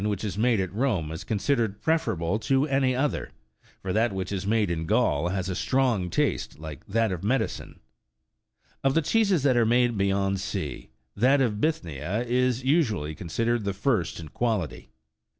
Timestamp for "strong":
5.53-6.09